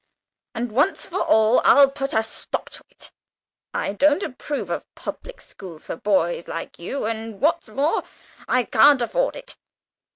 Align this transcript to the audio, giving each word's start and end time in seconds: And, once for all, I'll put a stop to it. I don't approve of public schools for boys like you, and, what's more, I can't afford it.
And, 0.55 0.71
once 0.71 1.05
for 1.05 1.21
all, 1.21 1.61
I'll 1.63 1.91
put 1.91 2.11
a 2.13 2.23
stop 2.23 2.69
to 2.71 2.83
it. 2.89 3.11
I 3.71 3.93
don't 3.93 4.23
approve 4.23 4.71
of 4.71 4.83
public 4.95 5.39
schools 5.41 5.85
for 5.85 5.95
boys 5.95 6.47
like 6.47 6.79
you, 6.79 7.05
and, 7.05 7.39
what's 7.39 7.69
more, 7.69 8.01
I 8.47 8.63
can't 8.63 9.03
afford 9.03 9.35
it. 9.35 9.57